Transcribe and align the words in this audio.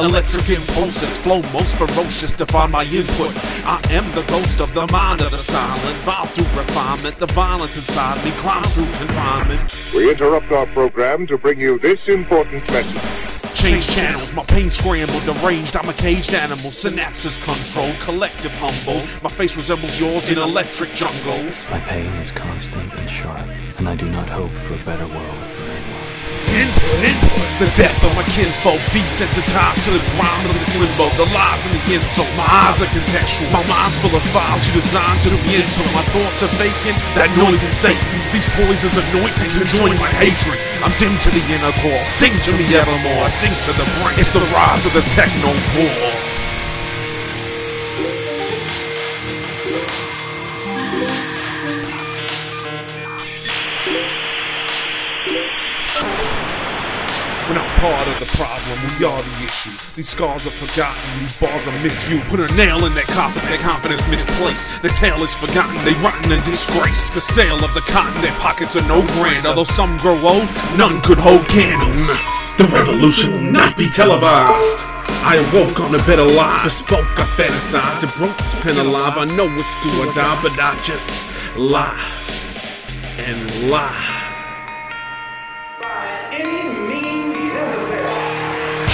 Electric 0.00 0.48
impulses 0.50 1.16
flow 1.16 1.40
most 1.52 1.76
ferocious 1.76 2.32
to 2.32 2.44
find 2.46 2.72
my 2.72 2.82
input. 2.86 3.32
I 3.64 3.80
am 3.90 4.04
the 4.16 4.24
ghost 4.28 4.60
of 4.60 4.74
the 4.74 4.88
mind 4.88 5.20
of 5.20 5.30
the 5.30 5.38
silent. 5.38 5.96
Vile 5.98 6.26
through 6.26 6.58
refinement, 6.58 7.16
the 7.18 7.26
violence 7.26 7.76
inside 7.76 8.22
me 8.24 8.32
climbs 8.32 8.70
through 8.70 8.86
confinement. 8.86 9.72
We 9.94 10.10
interrupt 10.10 10.50
our 10.50 10.66
program 10.66 11.28
to 11.28 11.38
bring 11.38 11.60
you 11.60 11.78
this 11.78 12.08
important 12.08 12.68
message. 12.72 13.54
Change 13.54 13.86
channels, 13.86 14.32
my 14.34 14.42
pain 14.42 14.68
scrambled, 14.68 15.24
deranged. 15.26 15.76
I'm 15.76 15.88
a 15.88 15.92
caged 15.92 16.34
animal, 16.34 16.72
synapses 16.72 17.40
controlled, 17.44 17.98
collective 18.00 18.50
humble. 18.56 19.06
My 19.22 19.30
face 19.30 19.56
resembles 19.56 20.00
yours 20.00 20.28
in 20.28 20.38
electric 20.38 20.92
jungles. 20.94 21.70
My 21.70 21.78
pain 21.78 22.12
is 22.14 22.32
constant 22.32 22.92
and 22.94 23.08
sharp, 23.08 23.46
and 23.78 23.88
I 23.88 23.94
do 23.94 24.08
not 24.10 24.28
hope 24.28 24.50
for 24.50 24.74
a 24.74 24.78
better 24.78 25.06
world 25.06 25.12
for 25.12 25.20
anyone. 25.20 25.43
Input, 26.54 27.02
input. 27.02 27.42
The 27.58 27.66
death 27.74 27.98
of 28.06 28.14
my 28.14 28.22
kinfolk, 28.30 28.78
desensitized 28.94 29.82
to 29.86 29.90
the 29.90 30.02
grind 30.14 30.46
of 30.46 30.54
this 30.54 30.70
limbo, 30.78 31.10
the 31.18 31.26
lies 31.34 31.66
and 31.66 31.74
the 31.74 31.82
insult. 31.90 32.30
My 32.38 32.46
eyes 32.46 32.78
are 32.78 32.90
contextual, 32.94 33.50
my 33.50 33.62
mind's 33.66 33.98
full 33.98 34.14
of 34.14 34.22
files 34.30 34.62
you 34.62 34.70
designed 34.70 35.18
to 35.26 35.34
be 35.34 35.58
into. 35.58 35.82
My 35.90 36.06
thoughts 36.14 36.46
are 36.46 36.54
vacant, 36.54 36.94
that 37.18 37.26
noise 37.34 37.58
is 37.58 37.74
Satan's. 37.74 38.30
These 38.30 38.46
poisons 38.54 38.94
anoint 38.94 39.34
and 39.42 39.50
conjoin 39.50 39.98
my 39.98 40.10
hatred. 40.14 40.54
I'm 40.78 40.94
dim 40.94 41.18
to 41.26 41.30
the 41.34 41.42
inner 41.50 41.74
core, 41.82 42.06
sing 42.06 42.38
to 42.46 42.50
me 42.54 42.70
evermore, 42.70 43.26
sing 43.34 43.54
to 43.66 43.74
the 43.74 43.86
brain. 43.98 44.14
It's 44.22 44.30
the 44.30 44.46
rise 44.54 44.86
of 44.86 44.94
the 44.94 45.02
techno 45.10 45.50
war. 45.74 46.34
We're 57.48 57.60
not 57.60 57.68
part 57.76 58.08
of 58.08 58.18
the 58.20 58.30
problem, 58.40 58.80
we 58.96 59.04
are 59.04 59.20
the 59.22 59.44
issue. 59.44 59.76
These 59.96 60.08
scars 60.08 60.46
are 60.46 60.56
forgotten, 60.56 60.96
these 61.18 61.34
bars 61.34 61.68
are 61.68 61.78
misused. 61.82 62.24
Put 62.28 62.40
a 62.40 62.48
nail 62.56 62.86
in 62.86 62.94
that 62.94 63.04
coffin, 63.12 63.44
their 63.52 63.60
confidence 63.60 64.08
misplaced. 64.08 64.80
The 64.80 64.88
tale 64.88 65.20
is 65.20 65.36
forgotten, 65.36 65.76
they 65.84 65.92
rotten 66.00 66.32
and 66.32 66.42
disgraced. 66.44 67.12
The 67.12 67.20
sale 67.20 67.60
of 67.62 67.74
the 67.74 67.84
cotton, 67.92 68.16
their 68.22 68.32
pockets 68.40 68.76
are 68.76 68.88
no 68.88 69.04
grand. 69.20 69.44
Although 69.44 69.68
some 69.68 69.98
grow 69.98 70.16
old, 70.24 70.48
none 70.80 71.02
could 71.02 71.18
hold 71.18 71.44
candles. 71.44 72.08
The 72.56 72.64
revolution 72.72 73.32
will 73.32 73.52
not 73.52 73.76
be 73.76 73.90
televised. 73.90 74.88
I 75.20 75.36
awoke 75.36 75.80
on 75.80 75.94
a 75.94 76.02
better 76.08 76.24
life. 76.24 76.64
Bespoke, 76.64 77.04
I 77.20 77.28
fantasized. 77.36 78.08
I 78.08 78.10
broke 78.16 78.38
this 78.38 78.54
pen 78.64 78.78
alive. 78.78 79.18
I 79.18 79.26
know 79.26 79.52
it's 79.52 79.76
do 79.84 79.92
or 80.00 80.08
die, 80.14 80.40
but 80.40 80.52
I 80.56 80.80
just 80.80 81.20
lie 81.58 82.00
and 83.20 83.68
lie. 83.68 84.23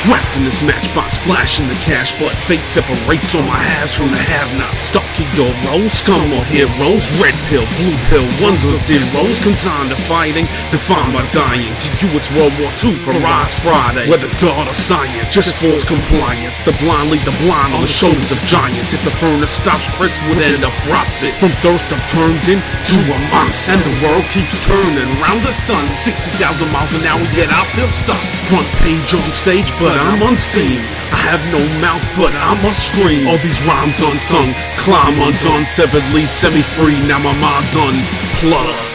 Trapped 0.00 0.32
in 0.40 0.48
this 0.48 0.56
matchbox, 0.64 1.20
flashing 1.28 1.68
the 1.68 1.76
cash, 1.84 2.16
but 2.16 2.32
fate 2.48 2.64
separates 2.64 3.36
all 3.36 3.44
my 3.44 3.60
halves 3.60 3.92
from 3.92 4.08
the 4.08 4.16
have-nots. 4.16 4.88
Stalking 4.88 5.28
your 5.36 5.52
roles, 5.68 5.92
scum 5.92 6.24
or 6.32 6.40
heroes, 6.48 7.04
red 7.20 7.36
pill, 7.52 7.68
blue 7.76 7.92
pill, 8.08 8.24
ones 8.40 8.64
or 8.64 8.80
zeros, 8.80 9.36
consigned 9.44 9.92
to 9.92 9.98
fighting, 10.08 10.48
defined 10.72 11.12
by 11.12 11.20
dying. 11.36 11.68
To 11.68 11.88
you, 12.00 12.08
it's 12.16 12.32
World 12.32 12.56
War 12.56 12.72
II 12.80 12.96
for 13.04 13.12
Rise 13.20 13.52
Friday. 13.60 14.08
Whether 14.08 14.32
God 14.40 14.72
or 14.72 14.72
science, 14.72 15.28
just 15.28 15.60
force 15.60 15.84
compliance. 15.84 16.64
The 16.64 16.72
blind 16.80 17.12
lead 17.12 17.20
the 17.28 17.36
blind 17.44 17.76
on 17.76 17.84
the 17.84 17.92
shoulders 17.92 18.32
of 18.32 18.40
giants. 18.48 18.96
If 18.96 19.04
the 19.04 19.12
furnace 19.20 19.52
stops, 19.52 19.84
Chris 20.00 20.16
would 20.32 20.40
end 20.40 20.64
up 20.64 20.72
frostbit. 20.88 21.36
From 21.36 21.52
thirst, 21.60 21.92
I'm 21.92 22.00
turned 22.08 22.40
into 22.48 22.96
a 23.04 23.20
monster, 23.28 23.76
and 23.76 23.84
the 23.84 23.96
world 24.00 24.24
keeps 24.32 24.56
turning 24.64 25.12
round 25.20 25.44
the 25.44 25.52
sun. 25.52 25.84
60,000 25.92 26.40
miles 26.72 26.88
an 26.96 27.04
hour, 27.04 27.20
yet 27.36 27.52
I 27.52 27.68
feel 27.76 27.92
stuck. 27.92 28.24
Front 28.48 28.66
page 28.80 29.12
on 29.12 29.28
stage, 29.36 29.68
but 29.76 29.89
I'm 29.98 30.22
unseen. 30.22 30.80
I 31.10 31.18
have 31.30 31.42
no 31.50 31.58
mouth, 31.80 32.04
but 32.16 32.32
I 32.34 32.60
must 32.62 32.86
scream. 32.88 33.26
All 33.26 33.38
these 33.38 33.60
rhymes 33.66 33.98
unsung, 33.98 34.54
climb 34.78 35.18
undone, 35.18 35.64
severed 35.64 36.04
lead, 36.12 36.28
set 36.28 36.52
me 36.52 36.62
free. 36.62 36.98
Now 37.08 37.18
my 37.18 37.34
mind's 37.40 37.74
unplugged. 37.74 38.89